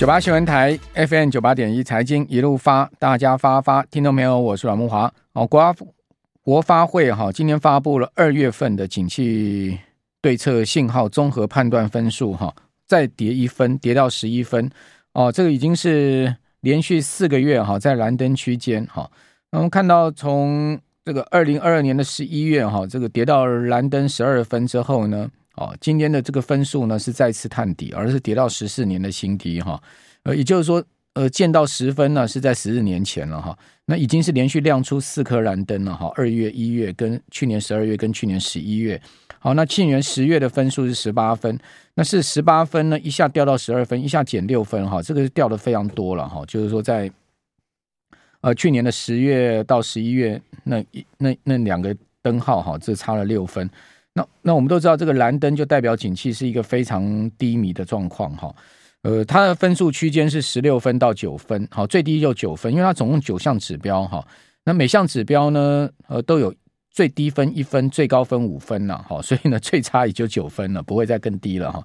[0.00, 5.12] 九八新闻台 FM 九八点一财经一路发，大家发发，听众朋友，我是阮慕华。
[5.34, 5.86] 哦，国发
[6.40, 9.78] 国发会哈，今天发布了二月份的景气
[10.22, 12.50] 对策信号综合判断分数哈，
[12.86, 14.70] 再跌一分，跌到十一分。
[15.12, 19.10] 哦，这个已经是连续四个月哈，在蓝灯区间哈。
[19.50, 25.28] 那我们看到从这个二零二二年的十一月哈，这个跌到蓝灯十二分之后呢。
[25.60, 29.80] 哦，今天的这个分数呢是再次探底，而是跌到十四年的新低哈。
[30.22, 30.82] 呃，也就是说，
[31.12, 33.56] 呃，见到十分呢是在十四年前了哈。
[33.84, 36.10] 那已经是连续亮出四颗蓝灯了哈。
[36.16, 38.98] 二月、一月跟去年十二月跟去年十一月。
[39.38, 41.58] 好，那去年十月的分数是十八分，
[41.94, 45.02] 那是十八分呢一下掉到十二分，一下减六分哈。
[45.02, 46.42] 这个是掉的非常多了哈。
[46.46, 47.10] 就是说在
[48.40, 53.68] 呃去年的十月到十一月那一那那两个灯号哈，这差了六分。
[54.12, 58.52] 那那我们都知道，这个蓝灯就代表景气是一个非常低迷的状况哈。
[59.02, 64.26] 呃，它的分数区间是十六分到九分，好，最低就九分，因为它总共九项指标哈。
[64.64, 66.52] 那每项指标呢，呃，都有
[66.90, 69.22] 最低分一分，最高分五分了哈。
[69.22, 71.82] 所以呢，最差也就九分了，不会再更低了哈。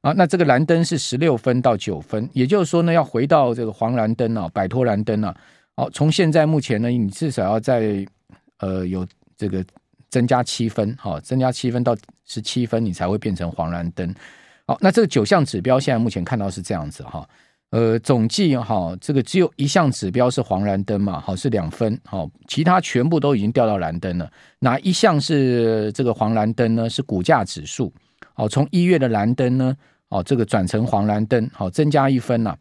[0.00, 5.34] 啊，那这个蓝灯是十六分到九分，也就是说呢，要回到这个黄蓝灯啊，摆脱蓝灯啊。
[5.76, 8.04] 好，从现在目前呢，你至少要在
[8.58, 9.64] 呃有这个。
[10.08, 14.14] 增加七分，好，增加七分到十七分，你才会变成黄蓝灯。
[14.66, 17.26] 好，那这个九项指标现在目前看到是这样子哈，
[17.70, 24.30] 呃，总计哈，这个只有一项指标是黄蓝灯嘛，好，是两分，好，其他全部都已经掉到蓝灯了。
[24.58, 26.88] 哪一项是这个黄蓝灯呢？
[26.88, 27.92] 是股价指数，
[28.34, 29.76] 好，从一月的蓝灯呢，
[30.08, 32.58] 哦，这个转成黄蓝灯，好，增加一分了。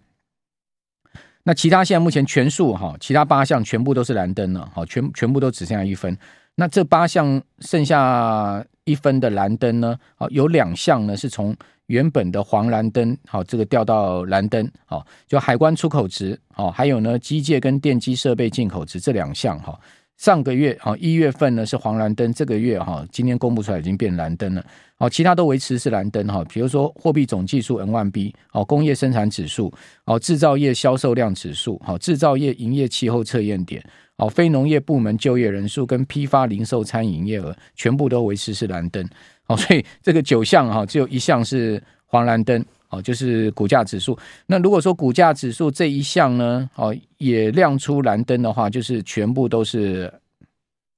[1.44, 6.18] 那其他现在目前全数哈，其他八项全部都是蓝灯了，好，全全部都只剩下一分。
[6.60, 9.96] 那这八项剩下一分的蓝灯呢？
[10.16, 11.56] 好，有两项呢是从
[11.86, 19.80] 原本的黄蓝灯，好，这个调到蓝灯，好，就海关出口值，好，还有呢机械跟电机设备进口值这两项，哈，
[20.18, 24.66] 上个月，好，一月份呢是黄蓝灯，这个月哈，今天公布出来已经变蓝灯了，
[24.98, 29.72] 好，其他都维持是蓝灯，哈，比如说货币总计数 M1B，好，工业生产指数，
[30.06, 33.88] 好，制造业销售量指数，好，制造业营业气候测验点。
[34.18, 39.08] 哦，非农业部门就业人数跟批发零售餐饮业额全部都维持是蓝灯。
[39.48, 42.64] 哦，所以这个九项哈，只有一项是黄蓝灯。
[42.90, 44.18] 哦，就是股价指数。
[44.46, 50.10] 那如果说股价指数这一项呢，哦，也亮出蓝灯的话，就是全部都是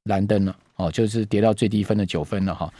[0.03, 0.55] 蓝灯了。
[0.75, 2.71] 哦，就是跌到最低分的九分了哈。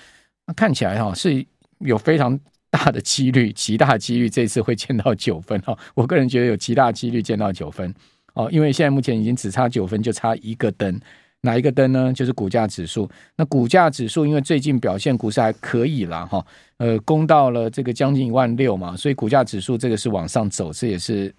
[0.45, 1.43] 那看起来哈是
[1.79, 2.39] 有非常
[2.69, 5.75] 大的几率，极大几率这次会见到九分哈。
[5.95, 7.91] 我个人觉得有极大几率见到九分。
[8.33, 10.99] 哦，因为现在目前已经只差九分，就差一个灯，
[11.41, 12.13] 哪一个灯呢？
[12.13, 13.09] 就是股价指数。
[13.35, 16.45] 那股价指数因为最近表现股市还可以啦，哈，
[16.77, 21.33] 呃，攻到了这个将近一万六嘛，所以股价指数这个是往上走，这也是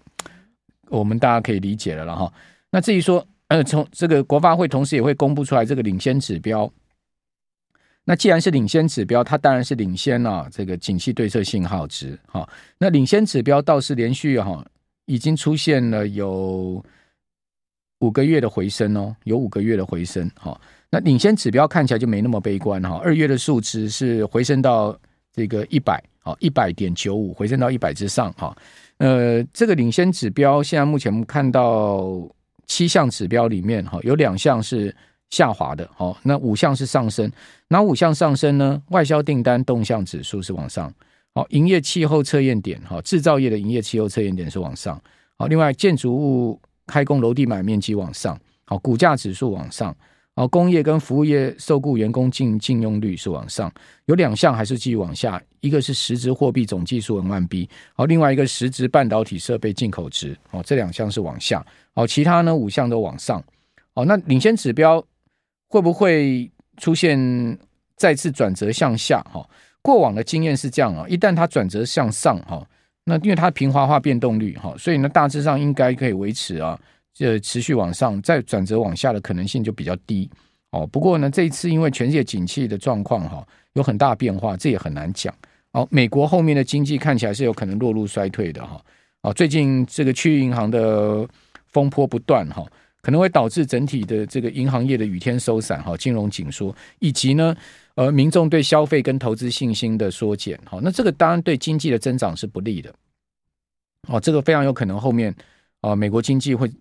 [0.89, 2.31] 我们大家可以理解的了哈。
[2.71, 6.71] 那至于说，呃，从这个国发会同时也会公布出来这个领先指标。
[8.03, 12.17] 那既然是领先指标，它当然是领先了这个景气对策信号值。
[12.27, 12.47] 哈，
[12.79, 14.65] 那领先指标倒是连续哈。
[15.05, 16.83] 已经出现了有
[17.99, 20.59] 五个月的回升哦，有五个月的回升哈。
[20.89, 22.99] 那领先指标看起来就没那么悲观哈。
[23.03, 24.97] 二月的数值是回升到
[25.31, 28.55] 这个一百，好一百点九五，回升到一百之上哈。
[28.97, 32.29] 呃，这个领先指标现在目前我们看到
[32.67, 34.95] 七项指标里面哈，有两项是
[35.29, 37.31] 下滑的，好，那五项是上升。
[37.67, 38.81] 哪五项上升呢？
[38.89, 40.93] 外销订单动向指数是往上。
[41.33, 45.01] 好，营业气候测验点，哈，制造业的营业气候测验点是往上。
[45.37, 48.37] 好，另外建筑物开工楼地板面积往上。
[48.65, 49.95] 好，股价指数往上。
[50.35, 53.71] 好，工业跟服务业受雇员工净净用率是往上。
[54.05, 57.67] 有两项还是继续往下，一个是实质货币总计数 M1B。
[57.93, 60.37] 好，另外一个实质半导体设备进口值。
[60.49, 61.65] 好，这两项是往下。
[61.93, 63.43] 好，其他呢五项都往上。
[63.93, 65.01] 好，那领先指标
[65.67, 67.57] 会不会出现
[67.95, 69.21] 再次转折向下？
[69.31, 69.47] 哈？
[69.83, 72.63] 过往的经验是这样啊，一旦它转折向上哈，
[73.05, 76.79] 那因为它平滑化变动率哈，所以呢大致上应该可以维持啊，
[77.13, 80.29] 这持续往上，再转折往下的可能性就比较低
[80.69, 80.85] 哦。
[80.85, 85.33] 不过呢，这一次因为全世界景气的状况哈有很大变化，这也很难讲
[85.71, 85.87] 哦。
[85.89, 88.79] 美国后面的经济看起来是有可能落入衰退的哈。
[89.23, 91.27] 哦，最近这个区域银行的
[91.69, 92.63] 风波不断哈，
[93.01, 97.55] 可能会导致整体的这个银行业的雨天收伞哈，金融紧缩以及呢。
[98.01, 102.91] 而民众对消费跟投资信心的缩减，好，那这个当然对经济的增长是不利的，
[104.07, 105.33] 哦，这个非常有可能后面
[105.81, 106.71] 啊，美国经济会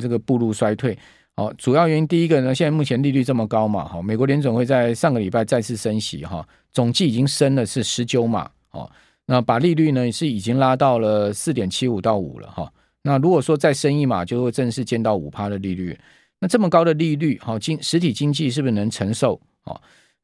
[0.00, 0.96] 这个步入衰退，
[1.36, 8.90] 哦，主要原因第一个呢，现在目前利率这么高嘛，哈，美国联准会在上个礼拜再次升息，哈，总计已经升了是十九码，哦，
[9.26, 12.72] 那把利率呢是已经拉到了四点七五到五了哈。
[13.02, 15.98] 那如果说再升一码，就会正式见到五趴的利率。
[16.38, 19.40] 那这么高的利率，哈，经实体经济是不是能承受？
[19.64, 19.78] 啊，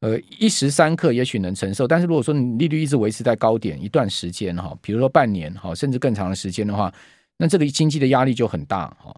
[0.07, 6.93] 呃，一时三刻也许能承受，但是如果说你利率一直维持在高点一段时间，哈，比如说半年，哈，甚至更长的时间的话，
[7.37, 9.13] 那这个经济的压力就很大，哈，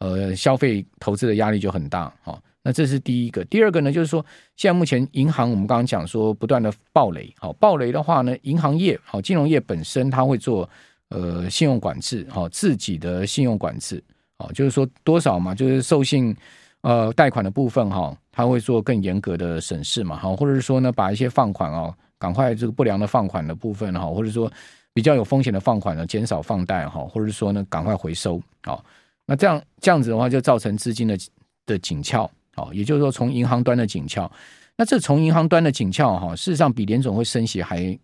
[0.00, 2.38] 呃，消费投资的压力就很大，哈。
[2.62, 3.42] 那这是第一个。
[3.46, 4.24] 第二个呢，就是说，
[4.56, 10.68] 现在目前银行我们刚刚讲说不断的暴雷，好，暴雷的话呢，银行业，好，金融业本身它会做。
[11.10, 14.02] 呃，信用管制，哈，自己的信用管制，
[14.38, 16.34] 啊，就是说多少嘛，就是授信，
[16.84, 24.52] 呃，贷款的部分，哈，他会做更严格的审视嘛，哈，或者是说呢，把一些放款哦，赶快这个不良的放款的部分，哈，或者说
[24.92, 28.84] 比较有风险的放款呢，减少放贷，哈，或者是说呢，赶快回收，好，
[29.24, 31.18] 那这样这样子的话，就造成资金的
[31.64, 34.30] 的紧俏，好，也就是说从银行端的紧俏，
[34.76, 37.98] 那这从银行端的紧俏，哈，事实上比联准会升息还。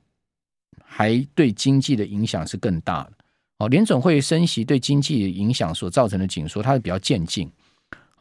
[0.93, 3.13] 还对经济的影响是更大的
[3.59, 3.69] 哦。
[3.69, 7.51] 联准会升息对经济影响所造成的紧缩，它是比较渐进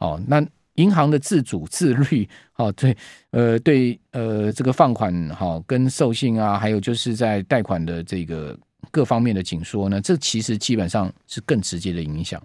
[0.00, 0.20] 哦。
[0.26, 0.44] 那
[0.74, 2.96] 银行的自主自律 哦，对
[3.30, 8.58] 呃对呃这个放款哈跟授信啊，还有就是在贷款的这个
[8.90, 12.42] 各方面的紧缩呢，这其实基本上是更直接的影响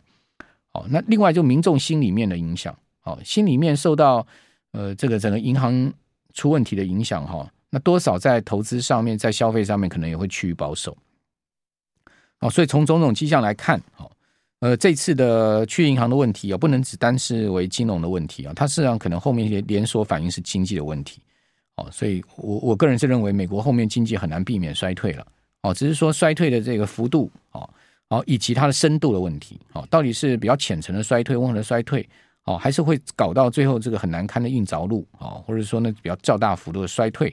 [0.74, 0.86] 哦。
[0.90, 4.26] 那另外就民众心里面的影响哦，心里面受到
[4.72, 5.92] 呃这个整个银行
[6.34, 7.52] 出问题的影响哈。
[7.72, 10.98] 那多少在投资上面，在消费上面，可能也会趋于保守。
[12.40, 14.10] 哦，所以从种种迹象来看，哦，
[14.66, 21.22] 呃，这次的去银行的问题啊，不能只单视为金融的问题啊，它实际上可能后面一些连锁反应是经济的问题。
[21.76, 25.28] 哦，所以我我个人是认为，美国后面经济很难避免衰退了。
[25.62, 27.70] 哦，只是说衰退的这个幅度，哦，
[28.10, 29.60] 哦，以及它的深度的问题。
[29.74, 32.04] 哦，到底是比较浅层的衰退，温和的衰退，
[32.46, 37.32] 哦，还是会搞到最后这个很难堪的硬着陆，哦，或者说呢，比较较大幅度的衰退。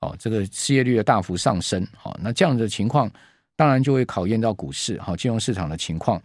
[0.00, 3.10] 哦，这个失业率的大幅上升，哦，那这样的情况
[3.54, 6.18] 当然就会考验到股市，好，金融市场的情况，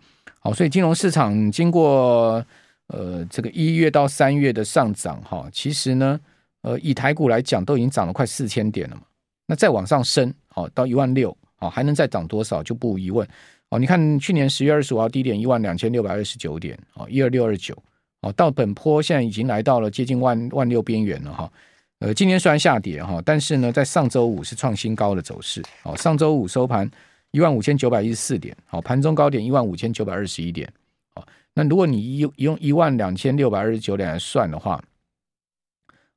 [0.46, 2.46] 好，所以金融市场经过
[2.90, 6.20] 呃这个一月到三月的上涨，哈，其实呢，
[6.62, 9.02] 呃，以台股来讲，都已经涨了快四千点了嘛，
[9.48, 13.28] 那再往上升，好，到一万六，好，还能再涨多少就不无疑问，
[13.70, 17.76] 哦，你看去年十月二十五号低点一万两千六百二十九点，哦，一二六二九，
[18.22, 21.52] 哦，到本坡现在已经来到了接近万万六边缘了，哈。
[22.00, 25.64] 呃，今天虽然下跌哈，但是呢，在上周五是创新高的走势。
[25.82, 26.88] 哦，上周五收盘
[27.36, 30.72] 一万五千九百一十四点，好，盘中高点一万五千九百二十一点。
[31.16, 34.82] 哦，那如果你用用一万两千六百二十九点来算的话，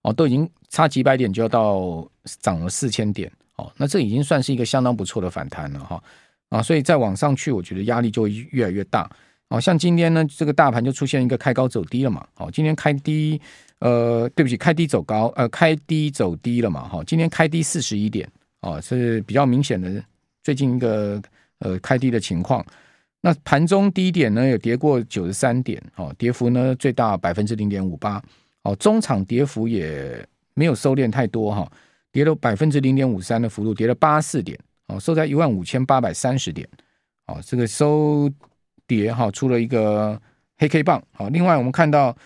[0.03, 2.09] 哦，都已经差几百点就要到
[2.41, 3.29] 涨了四千点。
[3.57, 6.01] 哦，那这已经算是一个相当不错的反弹了哈。
[6.51, 9.11] 啊，所以再往上去，我觉得压力就会越来越大。
[9.49, 12.25] 哦，像今天呢，这个大盘就出现一个开高走低了嘛。
[12.37, 13.41] 哦，今天开低。
[13.81, 18.29] 呃，对不起，开低走高，呃，开低走低了嘛，哈，今天开低四十一点，
[18.61, 20.03] 哦，是比较明显的
[20.43, 21.21] 最近一个
[21.59, 22.65] 呃开低的情况。
[23.21, 28.23] 那盘中低点呢，有跌过九十三点，哦，跌幅呢最大百分之零点五八，
[28.63, 31.71] 哦，中场跌幅也没有收敛太多哈，
[32.13, 36.69] 跌了百分之零点五三的幅度，跌了八四点，哦，收在一万五千八百三十点，
[37.27, 38.31] 哦，这个收
[38.87, 40.21] 跌哈出了一个
[40.59, 42.17] 黑 K 棒，好，另外我们看到。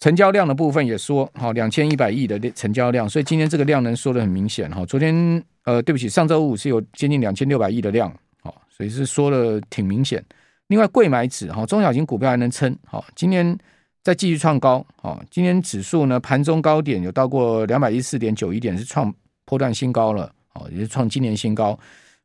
[0.00, 4.86] 成交量的部分也说好，两千一百亿的成交量，所以今天这个量能说得很明显哈。
[4.86, 8.12] 昨天呃，对不起，上周五是有接近两千六百亿的量，
[8.42, 10.24] 好，所以是说的挺明显。
[10.68, 13.58] 另外，贵买指哈，中小型股票还能撑好，今天
[14.04, 19.12] 再继续创高，好，今天指数呢盘中高点有到过两百一十四点九一点，是创
[19.46, 21.76] 破段新高了，好，也是创今年新高。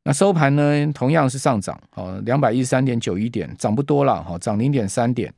[0.03, 5.33] 那收盘呢，同样是上涨，好，两百一十三点九一点，涨不多了，好，涨零点三点。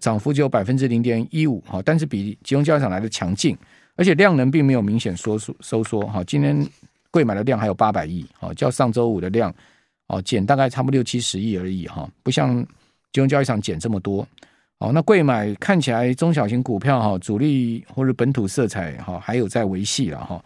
[0.00, 3.56] 涨幅只有百分之零点一五，哈，但是比集中交易场来的强劲，
[3.96, 6.66] 而且量能并没有明显缩缩收缩，哈，今天
[7.10, 9.54] 柜买的量还有八百亿，哈，较上周五的量，
[10.08, 12.60] 哦，减大概差不多六七十亿而已，哈，不像
[13.12, 14.26] 集中交易场减这么多，
[14.78, 20.42] 哦，那柜买看起来中小型股票，哈，主力或者本土色彩，哈，还有在维系了，哈，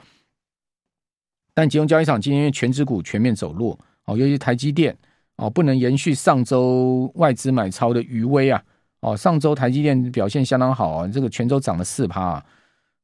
[1.54, 4.96] 但集中交易场今天权值股全面走弱，哦，尤其台积电，
[5.36, 8.60] 哦，不能延续上周外资买超的余威啊。
[9.00, 12.44] 哦，上周台积电表现相当好啊，这个全周涨了四趴啊。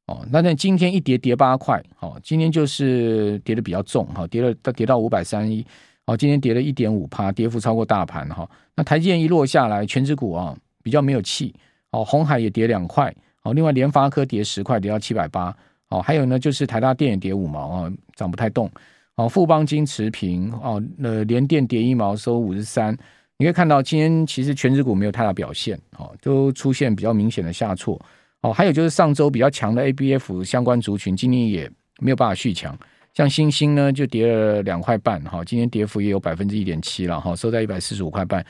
[0.06, 5.64] 哦，那那今天一跌跌八块，哦，今天就是跌的比较重哈，跌了跌到五百三一，
[6.04, 8.46] 哦，今天跌了一点五趴，跌幅超过大盘哈。
[8.76, 11.54] 那台积电一落下来，全指股啊比较没有气，
[11.90, 13.10] 哦，红海也跌两块，
[13.44, 15.56] 哦，另外联发科跌十块，跌到七百八，
[15.88, 18.70] 哦，还有呢就是台大电也跌五毛啊，涨不太动，
[19.14, 22.94] 哦，富邦金持平，哦，呃，联电跌一毛，收五十三。
[23.38, 28.00] 你可以看到，今天其实全指股没有太大表现，哦，都出现比较明显的下挫，
[28.42, 32.78] 哦，还有就是上周比较强的 ABF 相关族群，今天也没有办法续强，
[33.12, 38.44] 像星星呢就跌了两块半，哈，今天跌幅也有百分之一点七了，哈，收在一百四十五块半。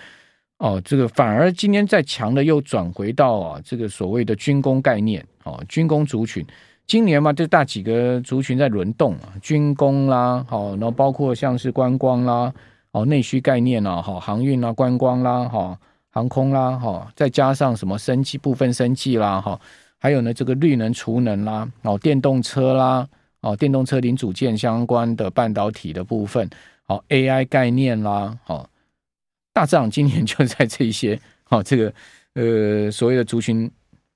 [0.58, 6.46] 哦，这个反而今天再强的又转回到啊，这个所谓的军工概念，哦，军工族群，
[6.86, 12.52] 今年嘛，这大几个族群在轮动啊，军工啦，好，然后包括像是观光啦，
[12.94, 15.76] 哦，内需概念啊，哈，航运啦，观光啦，哈，
[16.10, 19.60] 航空啦，哈，再加上什么生技部分生技啦，哈，
[19.98, 23.08] 还有呢，这个绿能储能啦，哦，电动车啦，
[23.40, 26.48] 哦，电动车零组件相关的半导体的部分，
[26.86, 28.64] 哦，AI 概念啦，哦。
[29.52, 31.92] 大涨今年 就在这一些，好，这个
[32.34, 33.70] 呃所谓的族群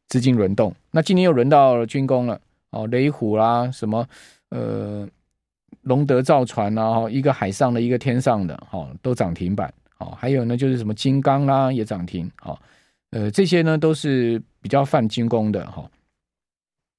[0.08, 4.06] 资金轮动，那今年又轮到了军工了，哦，雷虎啦，什么
[4.50, 5.08] 呃
[5.82, 12.60] 龙德造船啊，一个海上的，一个天上的，哈，都涨停板，哦，还有呢就是什么金刚啦也涨停，好，
[13.10, 15.88] 呃这些呢都是比较泛军工的，哈，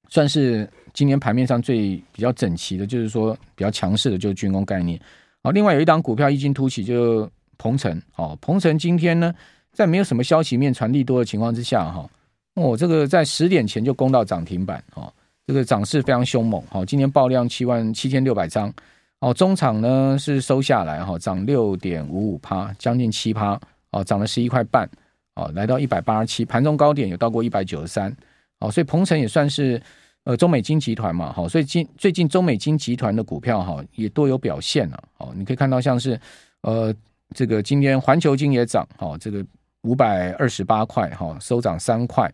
[0.08, 5.00] 算是今年盘面上最比较整齐的，就是说比较强势的，就是军工概念，
[5.42, 7.30] 好，另外有一档股票异军突起就。
[7.62, 9.34] 鹏程，哦，鹏程今天呢，
[9.70, 12.08] 在没有什么消息面传递多的情况之下，哈，
[12.54, 15.12] 哦，这个在十点前就攻到涨停板，哦，
[15.50, 18.72] 这个涨势非常凶猛，哦，今天爆量七万七千六百张，
[19.18, 24.88] 哦，中场呢是收下来，哈，涨六点五五趴，将近七趴，哦，涨了十一块半，
[25.34, 28.16] 哦，来到一百八十七，盘中高点有到过一百九十三，
[28.60, 29.82] 哦，所以鹏程也算是
[30.22, 36.16] 呃中美金集团嘛，好，所以今最近中美金集团的股票，哈，也多有表现了，哦，你可以看到像是
[36.62, 36.94] 呃。
[37.32, 39.44] 这个今天环球金也涨，哈，这个
[39.82, 42.28] 五百二十八块，哈，收涨三块，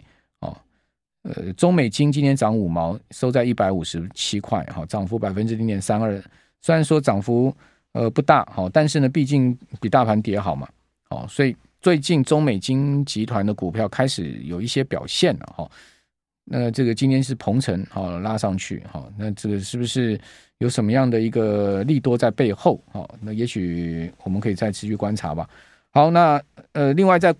[1.35, 6.23] 呃，中美金今天涨五毛，收在一百五十七块，哈，涨幅百分之零点三二。
[6.63, 7.55] 虽然说涨幅
[7.93, 10.69] 呃不大，哈，但是呢，毕竟比大盘跌好嘛，
[11.11, 15.71] 哦，所以最近中美金集团的股票开始有一些表现了，哈。
[16.49, 20.19] 那这个今天是鹏程，哈，拉上去，哈，那这个是不是？
[20.59, 22.83] 有什么样的一个利多在背后？
[22.91, 25.47] 好，那也许我们可以再持续观察吧。
[25.91, 26.43] 好，那
[26.73, 27.35] 呃，另外在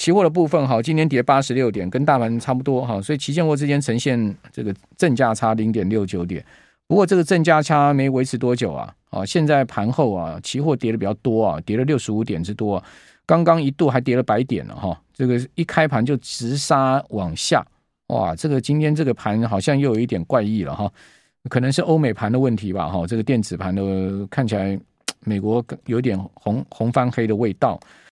[0.00, 6.42] 期货的部分，哈，今天跌八十六点，跟大盘差不多哈，所以期现货之间呈现这个正价差零点六九点。
[6.88, 12.82] 不过这个正价差没维持多久啊，啊，现在盘后啊，期货跌的比较多啊，跌了六十五点之多，
[13.26, 17.62] 刚刚一度还跌了百点了哈，这个一开盘就直杀往下，
[18.06, 20.90] 哇，这个今天这个盘好像又有一点怪异了哈。
[21.50, 24.80] 可能是欧美盘的问题吧，哈，这个电子盘的看起来
[25.26, 27.78] 美国有点红红翻黑的味道。